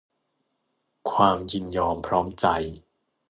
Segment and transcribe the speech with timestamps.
[1.11, 2.45] ความยินยอมพร้อมใจ